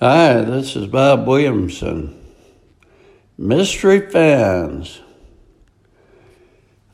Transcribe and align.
Hi, 0.00 0.42
this 0.42 0.76
is 0.76 0.86
Bob 0.86 1.26
Williamson. 1.26 2.24
Mystery 3.36 4.08
fans. 4.08 5.00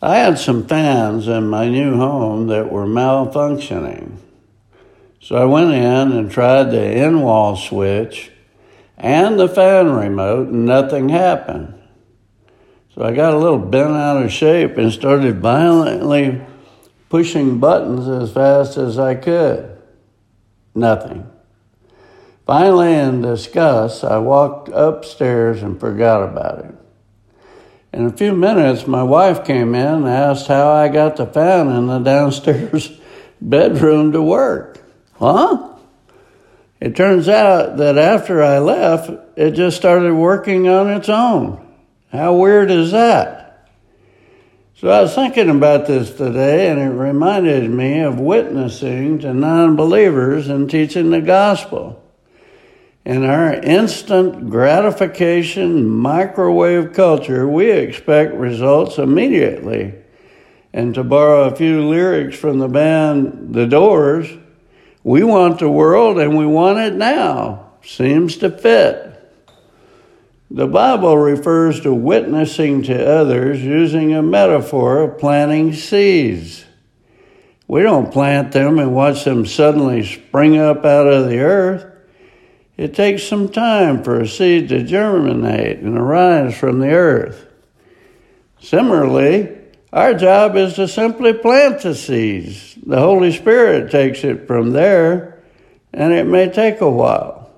I 0.00 0.16
had 0.16 0.38
some 0.38 0.66
fans 0.66 1.28
in 1.28 1.50
my 1.50 1.68
new 1.68 1.98
home 1.98 2.46
that 2.46 2.72
were 2.72 2.86
malfunctioning. 2.86 4.16
So 5.20 5.36
I 5.36 5.44
went 5.44 5.72
in 5.72 6.12
and 6.12 6.30
tried 6.30 6.70
the 6.70 6.96
in 6.96 7.20
wall 7.20 7.56
switch 7.56 8.30
and 8.96 9.38
the 9.38 9.50
fan 9.50 9.90
remote, 9.92 10.48
and 10.48 10.64
nothing 10.64 11.10
happened. 11.10 11.74
So 12.94 13.02
I 13.02 13.12
got 13.12 13.34
a 13.34 13.38
little 13.38 13.58
bent 13.58 13.90
out 13.90 14.24
of 14.24 14.32
shape 14.32 14.78
and 14.78 14.90
started 14.90 15.40
violently 15.40 16.40
pushing 17.10 17.58
buttons 17.60 18.08
as 18.08 18.32
fast 18.32 18.78
as 18.78 18.98
I 18.98 19.14
could. 19.14 19.78
Nothing. 20.74 21.30
Finally, 22.46 22.94
in 22.94 23.22
disgust, 23.22 24.04
I 24.04 24.18
walked 24.18 24.68
upstairs 24.68 25.62
and 25.62 25.80
forgot 25.80 26.22
about 26.22 26.58
it. 26.58 26.74
In 27.94 28.06
a 28.06 28.12
few 28.12 28.32
minutes, 28.32 28.86
my 28.86 29.02
wife 29.02 29.44
came 29.44 29.74
in 29.74 29.86
and 29.86 30.08
asked 30.08 30.48
how 30.48 30.72
I 30.72 30.88
got 30.88 31.16
the 31.16 31.26
fan 31.26 31.68
in 31.70 31.86
the 31.86 32.00
downstairs 32.00 32.92
bedroom 33.40 34.12
to 34.12 34.20
work. 34.20 34.82
Huh? 35.14 35.70
It 36.80 36.96
turns 36.96 37.28
out 37.28 37.78
that 37.78 37.96
after 37.96 38.42
I 38.42 38.58
left, 38.58 39.10
it 39.36 39.52
just 39.52 39.76
started 39.76 40.12
working 40.12 40.68
on 40.68 40.90
its 40.90 41.08
own. 41.08 41.66
How 42.12 42.34
weird 42.34 42.70
is 42.70 42.90
that? 42.92 43.70
So 44.76 44.90
I 44.90 45.00
was 45.00 45.14
thinking 45.14 45.48
about 45.48 45.86
this 45.86 46.10
today, 46.10 46.68
and 46.68 46.78
it 46.78 46.90
reminded 46.90 47.70
me 47.70 48.00
of 48.00 48.20
witnessing 48.20 49.20
to 49.20 49.32
non 49.32 49.76
believers 49.76 50.48
and 50.48 50.68
teaching 50.68 51.08
the 51.08 51.22
gospel. 51.22 52.03
In 53.04 53.22
our 53.24 53.52
instant 53.52 54.48
gratification 54.48 55.86
microwave 55.86 56.94
culture, 56.94 57.46
we 57.46 57.70
expect 57.70 58.32
results 58.34 58.96
immediately. 58.96 59.94
And 60.72 60.94
to 60.94 61.04
borrow 61.04 61.44
a 61.44 61.54
few 61.54 61.86
lyrics 61.86 62.36
from 62.36 62.58
the 62.58 62.68
band 62.68 63.54
The 63.54 63.66
Doors, 63.66 64.28
we 65.02 65.22
want 65.22 65.58
the 65.58 65.68
world 65.68 66.18
and 66.18 66.36
we 66.36 66.46
want 66.46 66.78
it 66.78 66.94
now. 66.94 67.72
Seems 67.82 68.38
to 68.38 68.50
fit. 68.50 69.10
The 70.50 70.66
Bible 70.66 71.18
refers 71.18 71.80
to 71.82 71.92
witnessing 71.92 72.84
to 72.84 73.06
others 73.06 73.62
using 73.62 74.14
a 74.14 74.22
metaphor 74.22 75.02
of 75.02 75.18
planting 75.18 75.74
seeds. 75.74 76.64
We 77.68 77.82
don't 77.82 78.12
plant 78.12 78.52
them 78.52 78.78
and 78.78 78.94
watch 78.94 79.24
them 79.24 79.44
suddenly 79.44 80.04
spring 80.04 80.56
up 80.56 80.84
out 80.84 81.06
of 81.06 81.28
the 81.28 81.40
earth. 81.40 81.93
It 82.76 82.94
takes 82.94 83.22
some 83.22 83.48
time 83.48 84.02
for 84.02 84.20
a 84.20 84.26
seed 84.26 84.68
to 84.70 84.82
germinate 84.82 85.78
and 85.78 85.96
arise 85.96 86.56
from 86.56 86.80
the 86.80 86.90
earth. 86.90 87.46
Similarly, 88.60 89.56
our 89.92 90.14
job 90.14 90.56
is 90.56 90.74
to 90.74 90.88
simply 90.88 91.32
plant 91.34 91.82
the 91.82 91.94
seeds. 91.94 92.76
The 92.84 92.98
Holy 92.98 93.30
Spirit 93.30 93.92
takes 93.92 94.24
it 94.24 94.48
from 94.48 94.72
there, 94.72 95.42
and 95.92 96.12
it 96.12 96.26
may 96.26 96.50
take 96.50 96.80
a 96.80 96.90
while. 96.90 97.50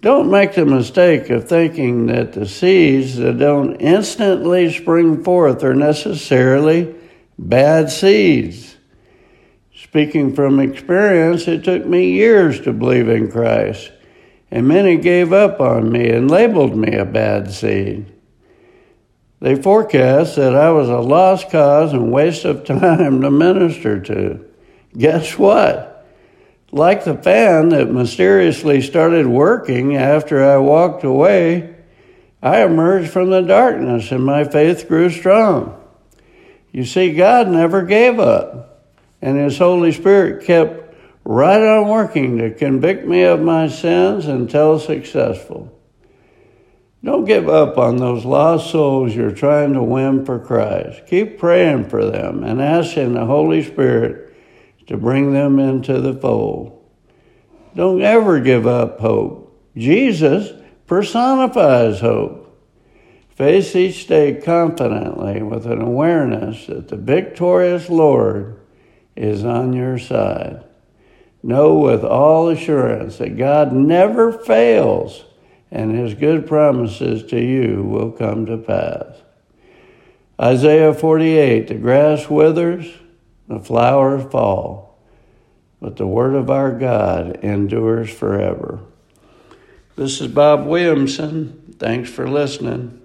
Don't 0.00 0.30
make 0.30 0.54
the 0.54 0.66
mistake 0.66 1.30
of 1.30 1.48
thinking 1.48 2.06
that 2.06 2.34
the 2.34 2.46
seeds 2.46 3.16
that 3.16 3.38
don't 3.38 3.76
instantly 3.76 4.72
spring 4.72 5.24
forth 5.24 5.64
are 5.64 5.74
necessarily 5.74 6.94
bad 7.38 7.90
seeds. 7.90 8.76
Speaking 9.88 10.34
from 10.34 10.60
experience, 10.60 11.48
it 11.48 11.64
took 11.64 11.86
me 11.86 12.10
years 12.10 12.60
to 12.60 12.74
believe 12.74 13.08
in 13.08 13.30
Christ, 13.30 13.90
and 14.50 14.68
many 14.68 14.98
gave 14.98 15.32
up 15.32 15.62
on 15.62 15.90
me 15.90 16.10
and 16.10 16.30
labeled 16.30 16.76
me 16.76 16.92
a 16.92 17.06
bad 17.06 17.50
seed. 17.50 18.04
They 19.40 19.54
forecast 19.54 20.36
that 20.36 20.54
I 20.54 20.70
was 20.72 20.90
a 20.90 20.98
lost 20.98 21.50
cause 21.50 21.94
and 21.94 22.12
waste 22.12 22.44
of 22.44 22.66
time 22.66 23.22
to 23.22 23.30
minister 23.30 23.98
to. 23.98 24.44
Guess 24.94 25.38
what? 25.38 26.06
Like 26.70 27.04
the 27.04 27.16
fan 27.16 27.70
that 27.70 27.90
mysteriously 27.90 28.82
started 28.82 29.26
working 29.26 29.96
after 29.96 30.44
I 30.44 30.58
walked 30.58 31.02
away, 31.02 31.76
I 32.42 32.62
emerged 32.62 33.10
from 33.10 33.30
the 33.30 33.40
darkness 33.40 34.12
and 34.12 34.22
my 34.22 34.44
faith 34.44 34.86
grew 34.86 35.08
strong. 35.08 35.82
You 36.72 36.84
see, 36.84 37.14
God 37.14 37.48
never 37.48 37.80
gave 37.80 38.20
up 38.20 38.67
and 39.20 39.36
His 39.36 39.58
Holy 39.58 39.92
Spirit 39.92 40.44
kept 40.44 40.94
right 41.24 41.60
on 41.60 41.88
working 41.88 42.38
to 42.38 42.54
convict 42.54 43.06
me 43.06 43.22
of 43.22 43.40
my 43.40 43.68
sins 43.68 44.26
until 44.26 44.78
successful. 44.78 45.74
Don't 47.04 47.26
give 47.26 47.48
up 47.48 47.78
on 47.78 47.98
those 47.98 48.24
lost 48.24 48.70
souls 48.70 49.14
you're 49.14 49.30
trying 49.30 49.74
to 49.74 49.82
win 49.82 50.24
for 50.24 50.38
Christ. 50.38 51.06
Keep 51.06 51.38
praying 51.38 51.88
for 51.88 52.04
them 52.04 52.42
and 52.42 52.60
asking 52.60 53.14
the 53.14 53.26
Holy 53.26 53.62
Spirit 53.62 54.34
to 54.88 54.96
bring 54.96 55.32
them 55.32 55.58
into 55.58 56.00
the 56.00 56.14
fold. 56.14 56.82
Don't 57.76 58.02
ever 58.02 58.40
give 58.40 58.66
up 58.66 58.98
hope. 58.98 59.56
Jesus 59.76 60.50
personifies 60.86 62.00
hope. 62.00 62.46
Face 63.28 63.76
each 63.76 64.08
day 64.08 64.34
confidently 64.34 65.42
with 65.42 65.66
an 65.66 65.80
awareness 65.80 66.66
that 66.66 66.88
the 66.88 66.96
victorious 66.96 67.88
Lord 67.88 68.58
is 69.18 69.44
on 69.44 69.72
your 69.72 69.98
side. 69.98 70.64
Know 71.42 71.74
with 71.74 72.04
all 72.04 72.48
assurance 72.48 73.18
that 73.18 73.36
God 73.36 73.72
never 73.72 74.32
fails 74.32 75.24
and 75.70 75.94
his 75.94 76.14
good 76.14 76.46
promises 76.46 77.24
to 77.30 77.40
you 77.40 77.82
will 77.82 78.12
come 78.12 78.46
to 78.46 78.56
pass. 78.56 79.22
Isaiah 80.40 80.94
48 80.94 81.68
The 81.68 81.74
grass 81.74 82.28
withers, 82.28 82.90
the 83.48 83.60
flowers 83.60 84.30
fall, 84.30 84.98
but 85.80 85.96
the 85.96 86.06
word 86.06 86.34
of 86.34 86.48
our 86.48 86.72
God 86.72 87.38
endures 87.44 88.10
forever. 88.10 88.80
This 89.96 90.20
is 90.20 90.28
Bob 90.28 90.66
Williamson. 90.66 91.74
Thanks 91.78 92.08
for 92.08 92.28
listening. 92.28 92.97